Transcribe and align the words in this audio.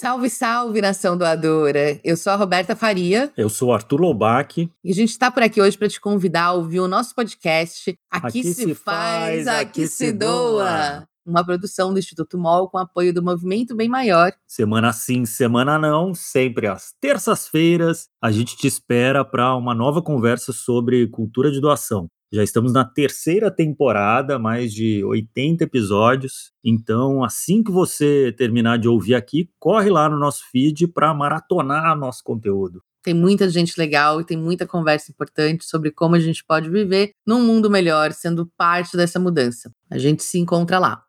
Salve, 0.00 0.30
salve, 0.30 0.80
nação 0.80 1.14
doadora! 1.14 2.00
Eu 2.02 2.16
sou 2.16 2.32
a 2.32 2.36
Roberta 2.36 2.74
Faria. 2.74 3.30
Eu 3.36 3.50
sou 3.50 3.68
o 3.68 3.72
Arthur 3.74 4.00
Lobac. 4.00 4.66
E 4.82 4.90
a 4.90 4.94
gente 4.94 5.10
está 5.10 5.30
por 5.30 5.42
aqui 5.42 5.60
hoje 5.60 5.76
para 5.76 5.90
te 5.90 6.00
convidar 6.00 6.44
a 6.44 6.52
ouvir 6.54 6.80
o 6.80 6.88
nosso 6.88 7.14
podcast 7.14 7.94
Aqui, 8.10 8.26
Aqui 8.26 8.42
se, 8.44 8.54
se 8.54 8.74
faz, 8.74 9.46
aqui 9.46 9.86
se 9.86 10.10
doa. 10.10 11.06
Uma 11.26 11.44
produção 11.44 11.92
do 11.92 11.98
Instituto 11.98 12.38
MOL 12.38 12.70
com 12.70 12.78
apoio 12.78 13.12
do 13.12 13.22
Movimento 13.22 13.76
Bem 13.76 13.90
Maior. 13.90 14.32
Semana 14.48 14.90
sim, 14.94 15.26
semana 15.26 15.78
não, 15.78 16.14
sempre 16.14 16.66
às 16.66 16.94
terças-feiras, 16.98 18.08
a 18.22 18.30
gente 18.30 18.56
te 18.56 18.66
espera 18.66 19.22
para 19.22 19.54
uma 19.54 19.74
nova 19.74 20.00
conversa 20.00 20.50
sobre 20.50 21.06
cultura 21.08 21.52
de 21.52 21.60
doação. 21.60 22.08
Já 22.32 22.44
estamos 22.44 22.72
na 22.72 22.84
terceira 22.84 23.50
temporada, 23.50 24.38
mais 24.38 24.72
de 24.72 25.02
80 25.02 25.64
episódios. 25.64 26.52
Então, 26.62 27.24
assim 27.24 27.60
que 27.60 27.72
você 27.72 28.32
terminar 28.38 28.78
de 28.78 28.88
ouvir 28.88 29.16
aqui, 29.16 29.50
corre 29.58 29.90
lá 29.90 30.08
no 30.08 30.16
nosso 30.16 30.44
feed 30.48 30.86
para 30.86 31.12
maratonar 31.12 31.98
nosso 31.98 32.22
conteúdo. 32.22 32.84
Tem 33.02 33.14
muita 33.14 33.48
gente 33.48 33.76
legal 33.76 34.20
e 34.20 34.24
tem 34.24 34.36
muita 34.36 34.64
conversa 34.64 35.10
importante 35.10 35.64
sobre 35.64 35.90
como 35.90 36.14
a 36.14 36.20
gente 36.20 36.44
pode 36.44 36.70
viver 36.70 37.10
num 37.26 37.44
mundo 37.44 37.68
melhor, 37.68 38.12
sendo 38.12 38.46
parte 38.56 38.96
dessa 38.96 39.18
mudança. 39.18 39.72
A 39.90 39.98
gente 39.98 40.22
se 40.22 40.38
encontra 40.38 40.78
lá. 40.78 41.02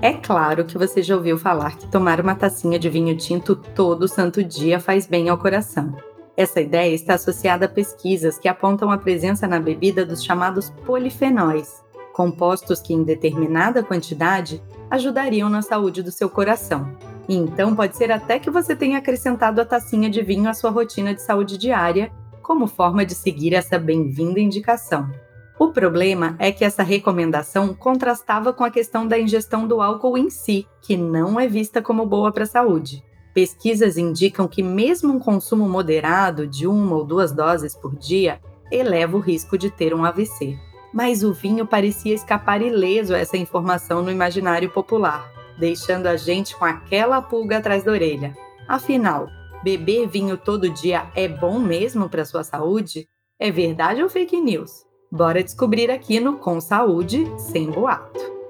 É 0.00 0.14
claro 0.14 0.64
que 0.64 0.78
você 0.78 1.02
já 1.02 1.14
ouviu 1.14 1.36
falar 1.36 1.76
que 1.76 1.90
tomar 1.90 2.18
uma 2.18 2.34
tacinha 2.34 2.78
de 2.78 2.88
vinho 2.88 3.14
tinto 3.14 3.54
todo 3.54 4.08
santo 4.08 4.42
dia 4.42 4.80
faz 4.80 5.06
bem 5.06 5.28
ao 5.28 5.36
coração. 5.36 5.94
Essa 6.36 6.60
ideia 6.60 6.94
está 6.94 7.14
associada 7.14 7.66
a 7.66 7.68
pesquisas 7.68 8.38
que 8.38 8.48
apontam 8.48 8.90
a 8.90 8.98
presença 8.98 9.46
na 9.46 9.60
bebida 9.60 10.04
dos 10.04 10.24
chamados 10.24 10.70
polifenóis, 10.86 11.82
compostos 12.12 12.80
que, 12.80 12.94
em 12.94 13.02
determinada 13.02 13.82
quantidade, 13.82 14.62
ajudariam 14.90 15.48
na 15.48 15.60
saúde 15.60 16.02
do 16.02 16.10
seu 16.10 16.30
coração. 16.30 16.96
E 17.28 17.36
então 17.36 17.76
pode 17.76 17.96
ser 17.96 18.10
até 18.10 18.38
que 18.38 18.50
você 18.50 18.74
tenha 18.74 18.98
acrescentado 18.98 19.60
a 19.60 19.64
tacinha 19.64 20.08
de 20.08 20.22
vinho 20.22 20.48
à 20.48 20.54
sua 20.54 20.70
rotina 20.70 21.14
de 21.14 21.22
saúde 21.22 21.58
diária, 21.58 22.10
como 22.42 22.66
forma 22.66 23.04
de 23.04 23.14
seguir 23.14 23.54
essa 23.54 23.78
bem-vinda 23.78 24.40
indicação. 24.40 25.10
O 25.58 25.68
problema 25.68 26.34
é 26.38 26.50
que 26.50 26.64
essa 26.64 26.82
recomendação 26.82 27.72
contrastava 27.72 28.52
com 28.52 28.64
a 28.64 28.70
questão 28.70 29.06
da 29.06 29.18
ingestão 29.18 29.66
do 29.66 29.80
álcool 29.80 30.18
em 30.18 30.28
si, 30.28 30.66
que 30.80 30.96
não 30.96 31.38
é 31.38 31.46
vista 31.46 31.80
como 31.80 32.04
boa 32.04 32.32
para 32.32 32.42
a 32.42 32.46
saúde. 32.46 33.04
Pesquisas 33.34 33.96
indicam 33.96 34.46
que, 34.46 34.62
mesmo 34.62 35.14
um 35.14 35.18
consumo 35.18 35.68
moderado 35.68 36.46
de 36.46 36.66
uma 36.66 36.96
ou 36.96 37.04
duas 37.04 37.32
doses 37.32 37.74
por 37.74 37.96
dia, 37.96 38.40
eleva 38.70 39.16
o 39.16 39.20
risco 39.20 39.56
de 39.56 39.70
ter 39.70 39.94
um 39.94 40.04
AVC. 40.04 40.58
Mas 40.92 41.22
o 41.22 41.32
vinho 41.32 41.66
parecia 41.66 42.14
escapar 42.14 42.60
ileso 42.60 43.14
a 43.14 43.18
essa 43.18 43.36
informação 43.36 44.02
no 44.02 44.10
imaginário 44.10 44.70
popular, 44.70 45.30
deixando 45.58 46.06
a 46.06 46.16
gente 46.16 46.54
com 46.56 46.64
aquela 46.64 47.22
pulga 47.22 47.58
atrás 47.58 47.82
da 47.82 47.92
orelha. 47.92 48.36
Afinal, 48.68 49.28
beber 49.64 50.06
vinho 50.06 50.36
todo 50.36 50.68
dia 50.68 51.10
é 51.14 51.26
bom 51.26 51.58
mesmo 51.58 52.08
para 52.08 52.26
sua 52.26 52.44
saúde? 52.44 53.08
É 53.38 53.50
verdade 53.50 54.02
ou 54.02 54.10
fake 54.10 54.38
news? 54.40 54.84
Bora 55.10 55.42
descobrir 55.42 55.90
aqui 55.90 56.20
no 56.20 56.38
Com 56.38 56.60
Saúde 56.60 57.26
Sem 57.38 57.70
Boato. 57.70 58.41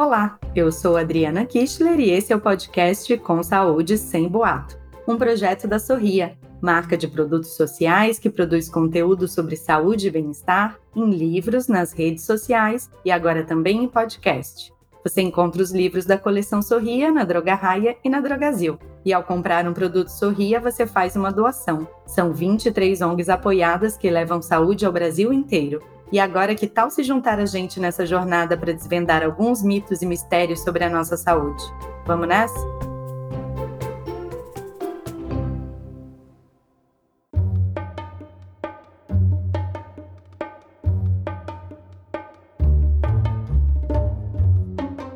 Olá, 0.00 0.38
eu 0.54 0.70
sou 0.70 0.96
Adriana 0.96 1.44
Kistler 1.44 1.98
e 1.98 2.10
esse 2.12 2.32
é 2.32 2.36
o 2.36 2.40
podcast 2.40 3.16
Com 3.18 3.42
Saúde 3.42 3.98
Sem 3.98 4.28
Boato, 4.28 4.78
um 5.08 5.16
projeto 5.16 5.66
da 5.66 5.80
Sorria, 5.80 6.38
marca 6.62 6.96
de 6.96 7.08
produtos 7.08 7.56
sociais 7.56 8.16
que 8.16 8.30
produz 8.30 8.68
conteúdo 8.68 9.26
sobre 9.26 9.56
saúde 9.56 10.06
e 10.06 10.10
bem-estar 10.12 10.78
em 10.94 11.10
livros, 11.10 11.66
nas 11.66 11.92
redes 11.92 12.24
sociais 12.24 12.88
e 13.04 13.10
agora 13.10 13.42
também 13.42 13.82
em 13.82 13.88
podcast. 13.88 14.72
Você 15.02 15.20
encontra 15.20 15.60
os 15.60 15.72
livros 15.72 16.06
da 16.06 16.16
coleção 16.16 16.62
Sorria 16.62 17.10
na 17.10 17.24
Droga 17.24 17.56
Raia 17.56 17.96
e 18.04 18.08
na 18.08 18.20
Drogazil. 18.20 18.78
E 19.04 19.12
ao 19.12 19.24
comprar 19.24 19.66
um 19.66 19.74
produto 19.74 20.12
Sorria, 20.12 20.60
você 20.60 20.86
faz 20.86 21.16
uma 21.16 21.32
doação. 21.32 21.88
São 22.06 22.32
23 22.32 23.02
ONGs 23.02 23.28
apoiadas 23.28 23.96
que 23.96 24.08
levam 24.08 24.40
saúde 24.40 24.86
ao 24.86 24.92
Brasil 24.92 25.32
inteiro. 25.32 25.82
E 26.10 26.18
agora, 26.18 26.54
que 26.54 26.66
tal 26.66 26.90
se 26.90 27.02
juntar 27.02 27.38
a 27.38 27.44
gente 27.44 27.78
nessa 27.78 28.06
jornada 28.06 28.56
para 28.56 28.72
desvendar 28.72 29.22
alguns 29.22 29.62
mitos 29.62 30.00
e 30.00 30.06
mistérios 30.06 30.60
sobre 30.60 30.82
a 30.82 30.88
nossa 30.88 31.16
saúde? 31.16 31.62
Vamos 32.06 32.26
nessa? 32.26 32.58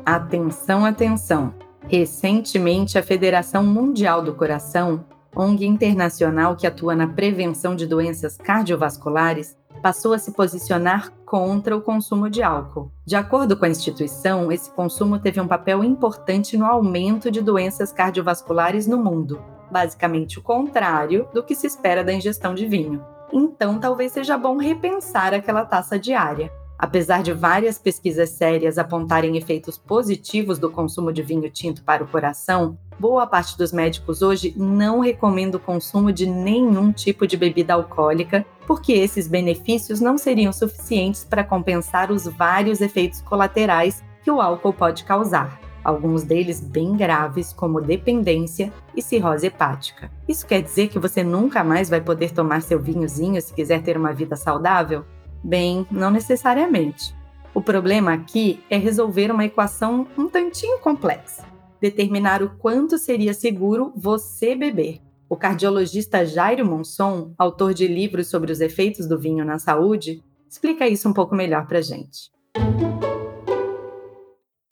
Atenção, 0.05 0.85
atenção! 0.85 1.55
Recentemente, 1.87 2.99
a 2.99 3.03
Federação 3.03 3.63
Mundial 3.63 4.21
do 4.21 4.35
Coração, 4.35 5.03
ONG 5.35 5.65
internacional 5.65 6.55
que 6.55 6.67
atua 6.67 6.95
na 6.95 7.07
prevenção 7.07 7.75
de 7.75 7.87
doenças 7.87 8.37
cardiovasculares, 8.37 9.57
passou 9.83 10.13
a 10.13 10.17
se 10.17 10.31
posicionar 10.31 11.11
contra 11.25 11.75
o 11.75 11.81
consumo 11.81 12.29
de 12.29 12.41
álcool. 12.41 12.89
De 13.05 13.17
acordo 13.17 13.57
com 13.57 13.65
a 13.65 13.69
instituição, 13.69 14.49
esse 14.49 14.71
consumo 14.71 15.19
teve 15.19 15.41
um 15.41 15.47
papel 15.47 15.83
importante 15.83 16.57
no 16.57 16.65
aumento 16.65 17.29
de 17.29 17.41
doenças 17.41 17.91
cardiovasculares 17.91 18.87
no 18.87 18.97
mundo, 18.97 19.43
basicamente 19.69 20.39
o 20.39 20.41
contrário 20.41 21.27
do 21.33 21.43
que 21.43 21.53
se 21.53 21.67
espera 21.67 22.01
da 22.01 22.13
ingestão 22.13 22.55
de 22.55 22.65
vinho. 22.65 23.03
Então, 23.29 23.77
talvez 23.77 24.13
seja 24.13 24.37
bom 24.37 24.55
repensar 24.55 25.33
aquela 25.33 25.65
taça 25.65 25.99
diária. 25.99 26.49
Apesar 26.77 27.21
de 27.21 27.33
várias 27.33 27.77
pesquisas 27.77 28.29
sérias 28.29 28.77
apontarem 28.77 29.37
efeitos 29.37 29.77
positivos 29.77 30.59
do 30.59 30.71
consumo 30.71 31.11
de 31.11 31.21
vinho 31.21 31.49
tinto 31.49 31.83
para 31.83 32.03
o 32.03 32.07
coração, 32.07 32.77
boa 32.99 33.27
parte 33.27 33.57
dos 33.57 33.71
médicos 33.71 34.21
hoje 34.21 34.53
não 34.57 34.99
recomenda 34.99 35.57
o 35.57 35.59
consumo 35.59 36.11
de 36.11 36.25
nenhum 36.25 36.91
tipo 36.91 37.27
de 37.27 37.37
bebida 37.37 37.73
alcoólica, 37.73 38.45
porque 38.65 38.93
esses 38.93 39.27
benefícios 39.27 39.99
não 39.99 40.17
seriam 40.17 40.51
suficientes 40.51 41.23
para 41.23 41.43
compensar 41.43 42.11
os 42.11 42.27
vários 42.27 42.81
efeitos 42.81 43.21
colaterais 43.21 44.03
que 44.23 44.31
o 44.31 44.41
álcool 44.41 44.73
pode 44.73 45.03
causar. 45.03 45.59
Alguns 45.83 46.23
deles 46.23 46.61
bem 46.61 46.95
graves, 46.95 47.51
como 47.51 47.81
dependência 47.81 48.71
e 48.95 49.01
cirrose 49.01 49.47
hepática. 49.47 50.09
Isso 50.27 50.47
quer 50.47 50.61
dizer 50.61 50.87
que 50.87 50.97
você 50.97 51.23
nunca 51.23 51.63
mais 51.63 51.89
vai 51.89 51.99
poder 51.99 52.31
tomar 52.31 52.61
seu 52.61 52.79
vinhozinho 52.79 53.41
se 53.41 53.53
quiser 53.53 53.81
ter 53.83 53.97
uma 53.97 54.13
vida 54.13 54.37
saudável? 54.37 55.03
Bem, 55.43 55.85
não 55.91 56.09
necessariamente. 56.09 57.13
O 57.53 57.61
problema 57.61 58.13
aqui 58.13 58.63
é 58.69 58.77
resolver 58.77 59.29
uma 59.29 59.45
equação 59.45 60.07
um 60.17 60.29
tantinho 60.29 60.79
complexa. 60.79 61.43
Determinar 61.81 62.41
o 62.41 62.51
quanto 62.57 62.97
seria 62.97 63.33
seguro 63.33 63.91
você 63.93 64.55
beber. 64.55 65.01
O 65.33 65.35
cardiologista 65.35 66.23
Jairo 66.23 66.63
Monson, 66.63 67.33
autor 67.39 67.73
de 67.73 67.87
livros 67.87 68.27
sobre 68.27 68.51
os 68.51 68.61
efeitos 68.61 69.07
do 69.07 69.17
vinho 69.17 69.43
na 69.43 69.57
saúde, 69.57 70.23
explica 70.47 70.87
isso 70.87 71.09
um 71.09 71.11
pouco 71.11 71.33
melhor 71.33 71.65
para 71.65 71.81
gente. 71.81 72.29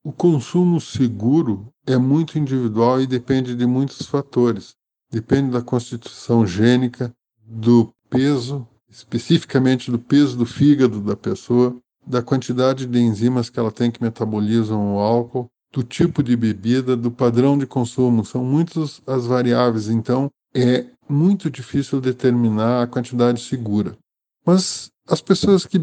O 0.04 0.12
consumo 0.12 0.80
seguro 0.80 1.66
é 1.88 1.98
muito 1.98 2.38
individual 2.38 3.02
e 3.02 3.08
depende 3.08 3.56
de 3.56 3.66
muitos 3.66 4.06
fatores. 4.06 4.76
Depende 5.12 5.50
da 5.50 5.64
constituição 5.64 6.46
gênica, 6.46 7.12
do 7.44 7.92
peso, 8.08 8.68
especificamente 8.88 9.90
do 9.90 9.98
peso 9.98 10.38
do 10.38 10.46
fígado 10.46 11.02
da 11.02 11.16
pessoa, 11.16 11.76
da 12.06 12.22
quantidade 12.22 12.86
de 12.86 13.00
enzimas 13.00 13.50
que 13.50 13.60
ela 13.60 13.72
tem 13.72 13.90
que 13.90 14.04
metabolizam 14.04 14.94
o 14.94 15.00
álcool, 15.00 15.48
do 15.74 15.82
tipo 15.82 16.22
de 16.22 16.36
bebida, 16.36 16.96
do 16.96 17.10
padrão 17.10 17.58
de 17.58 17.66
consumo. 17.66 18.24
São 18.24 18.44
muitas 18.44 19.02
as 19.08 19.26
variáveis, 19.26 19.90
então 19.90 20.30
é 20.53 20.85
muito 21.09 21.50
difícil 21.50 22.00
determinar 22.00 22.83
a 22.83 22.88
quantidade 22.88 23.42
segura. 23.42 23.98
Mas 24.45 24.89
as 25.07 25.21
pessoas 25.21 25.65
que 25.65 25.80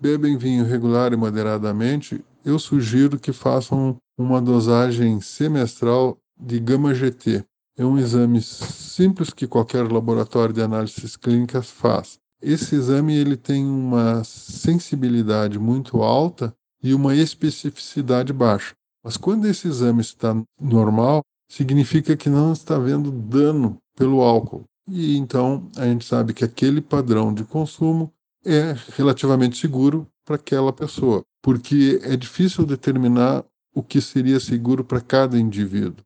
bebem 0.00 0.36
vinho 0.36 0.64
regular 0.64 1.12
e 1.12 1.16
moderadamente, 1.16 2.24
eu 2.44 2.58
sugiro 2.58 3.18
que 3.18 3.32
façam 3.32 3.96
uma 4.18 4.42
dosagem 4.42 5.20
semestral 5.20 6.18
de 6.38 6.58
gama 6.58 6.94
GT. 6.94 7.44
É 7.76 7.84
um 7.84 7.98
exame 7.98 8.42
simples 8.42 9.30
que 9.30 9.46
qualquer 9.46 9.90
laboratório 9.90 10.52
de 10.52 10.60
análises 10.60 11.16
clínicas 11.16 11.70
faz. 11.70 12.18
Esse 12.42 12.74
exame 12.74 13.14
ele 13.14 13.36
tem 13.36 13.64
uma 13.64 14.24
sensibilidade 14.24 15.58
muito 15.58 16.02
alta 16.02 16.52
e 16.82 16.92
uma 16.92 17.14
especificidade 17.14 18.32
baixa. 18.32 18.74
Mas 19.04 19.16
quando 19.16 19.46
esse 19.46 19.68
exame 19.68 20.00
está 20.00 20.34
normal, 20.60 21.22
significa 21.48 22.16
que 22.16 22.28
não 22.28 22.52
está 22.52 22.76
havendo 22.76 23.10
dano 23.10 23.78
pelo 23.96 24.22
álcool. 24.22 24.64
E 24.88 25.16
então 25.16 25.68
a 25.76 25.84
gente 25.84 26.04
sabe 26.04 26.32
que 26.32 26.44
aquele 26.44 26.80
padrão 26.80 27.32
de 27.32 27.44
consumo 27.44 28.12
é 28.44 28.74
relativamente 28.96 29.56
seguro 29.56 30.06
para 30.24 30.36
aquela 30.36 30.72
pessoa, 30.72 31.22
porque 31.40 32.00
é 32.02 32.16
difícil 32.16 32.66
determinar 32.66 33.44
o 33.74 33.82
que 33.82 34.00
seria 34.00 34.40
seguro 34.40 34.84
para 34.84 35.00
cada 35.00 35.38
indivíduo. 35.38 36.04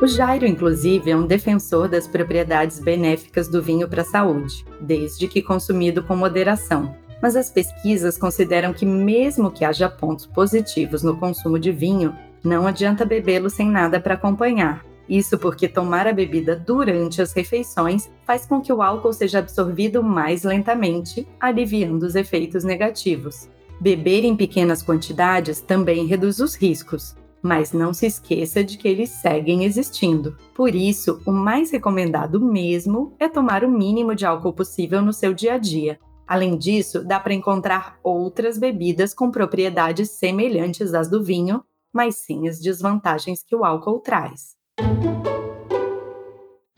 O 0.00 0.06
Jairo, 0.06 0.46
inclusive, 0.46 1.10
é 1.10 1.16
um 1.16 1.26
defensor 1.26 1.88
das 1.88 2.06
propriedades 2.06 2.78
benéficas 2.78 3.48
do 3.48 3.60
vinho 3.60 3.88
para 3.88 4.02
a 4.02 4.04
saúde, 4.04 4.64
desde 4.80 5.26
que 5.26 5.42
consumido 5.42 6.04
com 6.04 6.14
moderação. 6.14 6.94
Mas 7.20 7.34
as 7.34 7.50
pesquisas 7.50 8.16
consideram 8.16 8.72
que, 8.72 8.86
mesmo 8.86 9.50
que 9.50 9.64
haja 9.64 9.88
pontos 9.88 10.24
positivos 10.24 11.02
no 11.02 11.16
consumo 11.16 11.58
de 11.58 11.72
vinho, 11.72 12.16
não 12.48 12.66
adianta 12.66 13.04
bebê-lo 13.04 13.50
sem 13.50 13.68
nada 13.68 14.00
para 14.00 14.14
acompanhar. 14.14 14.82
Isso 15.06 15.38
porque 15.38 15.68
tomar 15.68 16.06
a 16.06 16.12
bebida 16.12 16.56
durante 16.56 17.20
as 17.20 17.32
refeições 17.32 18.10
faz 18.24 18.46
com 18.46 18.60
que 18.60 18.72
o 18.72 18.82
álcool 18.82 19.12
seja 19.12 19.38
absorvido 19.38 20.02
mais 20.02 20.44
lentamente, 20.44 21.28
aliviando 21.38 22.04
os 22.04 22.14
efeitos 22.14 22.64
negativos. 22.64 23.48
Beber 23.80 24.24
em 24.24 24.34
pequenas 24.34 24.82
quantidades 24.82 25.60
também 25.60 26.06
reduz 26.06 26.40
os 26.40 26.54
riscos, 26.54 27.14
mas 27.42 27.72
não 27.72 27.92
se 27.92 28.06
esqueça 28.06 28.64
de 28.64 28.76
que 28.76 28.88
eles 28.88 29.10
seguem 29.10 29.64
existindo. 29.64 30.36
Por 30.54 30.74
isso, 30.74 31.20
o 31.24 31.30
mais 31.30 31.70
recomendado 31.70 32.40
mesmo 32.40 33.14
é 33.18 33.28
tomar 33.28 33.62
o 33.64 33.70
mínimo 33.70 34.14
de 34.14 34.26
álcool 34.26 34.52
possível 34.52 35.00
no 35.02 35.12
seu 35.12 35.32
dia 35.32 35.54
a 35.54 35.58
dia. 35.58 35.98
Além 36.26 36.58
disso, 36.58 37.02
dá 37.02 37.20
para 37.20 37.32
encontrar 37.32 37.98
outras 38.02 38.58
bebidas 38.58 39.14
com 39.14 39.30
propriedades 39.30 40.10
semelhantes 40.10 40.92
às 40.92 41.08
do 41.08 41.22
vinho, 41.22 41.62
mas 41.98 42.14
sem 42.14 42.48
as 42.48 42.60
desvantagens 42.60 43.42
que 43.42 43.56
o 43.56 43.64
álcool 43.64 43.98
traz. 43.98 44.54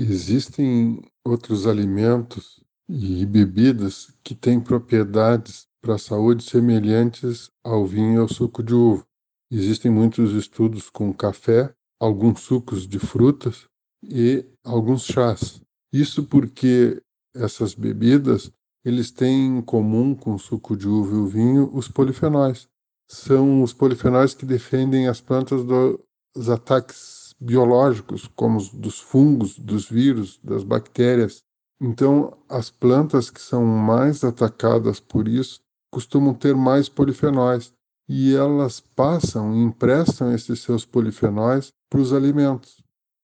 Existem 0.01 1.03
outros 1.23 1.67
alimentos 1.67 2.65
e 2.89 3.27
bebidas 3.27 4.15
que 4.25 4.35
têm 4.35 4.59
propriedades 4.59 5.67
para 5.83 5.97
a 5.97 5.99
saúde 5.99 6.43
semelhantes 6.43 7.51
ao 7.63 7.85
vinho 7.85 8.15
e 8.15 8.17
ao 8.17 8.29
suco 8.29 8.63
de 8.63 8.73
uva. 8.73 9.07
Existem 9.53 9.91
muitos 9.91 10.33
estudos 10.33 10.89
com 10.89 11.13
café, 11.13 11.71
alguns 12.01 12.41
sucos 12.41 12.89
de 12.89 12.99
frutas 12.99 13.67
e 14.03 14.47
alguns 14.65 15.05
chás. 15.05 15.61
Isso 15.93 16.25
porque 16.25 16.99
essas 17.37 17.75
bebidas 17.75 18.51
eles 18.83 19.11
têm 19.11 19.59
em 19.59 19.61
comum 19.61 20.15
com 20.15 20.33
o 20.33 20.39
suco 20.39 20.75
de 20.75 20.89
uva 20.89 21.15
e 21.15 21.19
o 21.19 21.27
vinho 21.27 21.71
os 21.75 21.89
polifenóis. 21.89 22.70
São 23.13 23.61
os 23.65 23.73
polifenóis 23.73 24.35
que 24.35 24.47
defendem 24.47 25.09
as 25.09 25.21
plantas 25.21 25.65
dos 25.65 26.49
ataques 26.49 27.35
biológicos, 27.41 28.31
como 28.37 28.57
os 28.57 28.69
dos 28.69 29.01
fungos, 29.01 29.59
dos 29.59 29.91
vírus, 29.91 30.39
das 30.45 30.63
bactérias. 30.63 31.43
Então, 31.81 32.39
as 32.49 32.71
plantas 32.71 33.29
que 33.29 33.41
são 33.41 33.67
mais 33.67 34.23
atacadas 34.23 35.01
por 35.01 35.27
isso 35.27 35.59
costumam 35.93 36.33
ter 36.33 36.55
mais 36.55 36.89
polifenóis 36.89 37.73
e 38.09 38.33
elas 38.33 38.79
passam 38.79 39.57
e 39.57 39.59
emprestam 39.59 40.33
esses 40.33 40.61
seus 40.61 40.85
polifenóis 40.85 41.73
para 41.91 42.01
os 42.01 42.13
alimentos. 42.13 42.81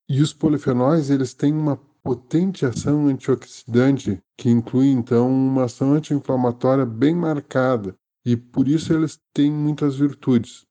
E 0.08 0.20
os 0.20 0.32
polifenóis 0.32 1.10
eles 1.10 1.32
têm 1.32 1.52
uma 1.52 1.76
potente 2.02 2.66
ação 2.66 3.06
antioxidante 3.06 4.20
que 4.36 4.50
inclui 4.50 4.88
então 4.88 5.30
uma 5.30 5.66
ação 5.66 5.92
anti-inflamatória 5.92 6.84
bem 6.84 7.14
marcada 7.14 7.96
e 8.26 8.36
por 8.36 8.66
isso 8.66 8.92
eles 8.92 9.20
têm 9.32 9.52
muitas 9.52 9.94
virtudes. 9.94 10.66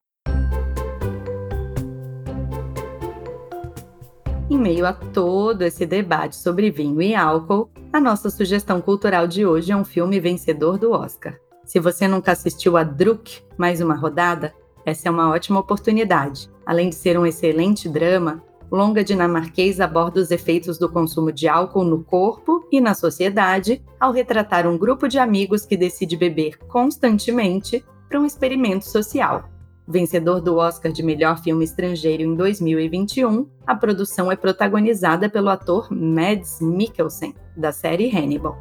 Em 4.49 4.59
meio 4.59 4.85
a 4.85 4.91
todo 4.91 5.61
esse 5.61 5.85
debate 5.85 6.35
sobre 6.35 6.69
vinho 6.69 7.01
e 7.01 7.15
álcool, 7.15 7.71
a 7.93 7.99
nossa 8.01 8.29
sugestão 8.29 8.81
cultural 8.81 9.25
de 9.25 9.45
hoje 9.45 9.71
é 9.71 9.75
um 9.75 9.85
filme 9.85 10.19
vencedor 10.19 10.77
do 10.77 10.91
Oscar. 10.91 11.39
Se 11.63 11.79
você 11.79 12.07
nunca 12.09 12.33
assistiu 12.33 12.75
a 12.75 12.83
Druk, 12.83 13.41
mais 13.57 13.79
uma 13.79 13.95
rodada, 13.95 14.53
essa 14.85 15.07
é 15.07 15.11
uma 15.11 15.31
ótima 15.31 15.61
oportunidade. 15.61 16.51
Além 16.65 16.89
de 16.89 16.95
ser 16.95 17.17
um 17.17 17.25
excelente 17.25 17.87
drama, 17.87 18.43
longa 18.71 19.03
dinamarquês 19.03 19.79
aborda 19.79 20.19
os 20.19 20.31
efeitos 20.31 20.77
do 20.77 20.89
consumo 20.89 21.31
de 21.31 21.47
álcool 21.47 21.83
no 21.83 22.03
corpo 22.03 22.67
e 22.71 22.81
na 22.81 22.93
sociedade 22.93 23.83
ao 23.99 24.11
retratar 24.11 24.67
um 24.67 24.77
grupo 24.77 25.07
de 25.07 25.19
amigos 25.19 25.65
que 25.65 25.77
decide 25.77 26.17
beber 26.17 26.57
constantemente 26.67 27.83
para 28.09 28.19
um 28.19 28.25
experimento 28.25 28.85
social. 28.85 29.49
Vencedor 29.87 30.41
do 30.41 30.55
Oscar 30.57 30.91
de 30.91 31.03
melhor 31.03 31.37
filme 31.41 31.63
estrangeiro 31.63 32.23
em 32.23 32.35
2021, 32.35 33.47
a 33.67 33.75
produção 33.75 34.31
é 34.31 34.35
protagonizada 34.35 35.29
pelo 35.29 35.49
ator 35.49 35.91
Mads 35.91 36.59
Mikkelsen, 36.59 37.35
da 37.55 37.71
série 37.71 38.09
Hannibal. 38.09 38.57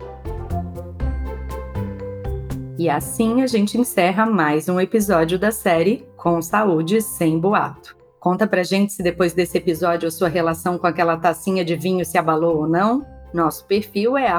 E 2.79 2.91
assim 2.91 3.41
a 3.41 3.47
gente 3.47 3.79
encerra 3.79 4.27
mais 4.27 4.69
um 4.69 4.79
episódio 4.79 5.39
da 5.39 5.51
série 5.51 6.07
Com 6.17 6.43
Saúde 6.43 7.01
Sem 7.01 7.39
Boato. 7.39 8.04
Conta 8.25 8.47
pra 8.47 8.63
gente 8.63 8.95
se 8.95 9.03
depois 9.03 9.35
desse 9.35 9.59
episódio 9.59 10.09
a 10.09 10.11
sua 10.11 10.29
relação 10.29 10.79
com 10.79 10.87
aquela 10.87 11.15
tacinha 11.15 11.63
de 11.63 11.77
vinho 11.77 12.07
se 12.07 12.17
abalou 12.17 12.57
ou 12.57 12.67
não. 12.67 13.05
Nosso 13.35 13.67
perfil 13.67 14.17
é 14.17 14.33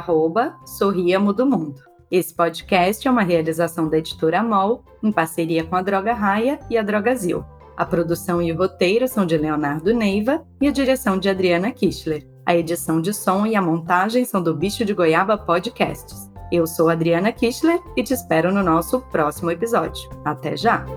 Sorriamo 0.65 1.31
do 1.31 1.45
Mundo. 1.45 1.79
Esse 2.09 2.33
podcast 2.33 3.07
é 3.07 3.11
uma 3.11 3.21
realização 3.21 3.87
da 3.87 3.99
editora 3.99 4.41
MOL, 4.41 4.83
em 5.03 5.11
parceria 5.11 5.63
com 5.63 5.75
a 5.75 5.83
Droga 5.83 6.15
Raia 6.15 6.59
e 6.67 6.79
a 6.79 6.81
Drogazil. 6.81 7.45
A 7.77 7.85
produção 7.85 8.41
e 8.41 8.51
o 8.51 8.57
roteiro 8.57 9.07
são 9.07 9.23
de 9.23 9.37
Leonardo 9.37 9.93
Neiva 9.93 10.43
e 10.59 10.67
a 10.67 10.71
direção 10.71 11.19
de 11.19 11.29
Adriana 11.29 11.69
Kischler. 11.69 12.27
A 12.43 12.55
edição 12.55 12.99
de 12.99 13.13
som 13.13 13.45
e 13.45 13.55
a 13.55 13.61
montagem 13.61 14.25
são 14.25 14.41
do 14.41 14.55
Bicho 14.55 14.83
de 14.83 14.95
Goiaba 14.95 15.37
Podcasts. 15.37 16.27
Eu 16.51 16.65
sou 16.65 16.89
Adriana 16.89 17.31
Kischler 17.31 17.79
e 17.95 18.01
te 18.01 18.15
espero 18.15 18.51
no 18.51 18.63
nosso 18.63 19.01
próximo 19.11 19.51
episódio. 19.51 20.09
Até 20.25 20.57
já! 20.57 20.87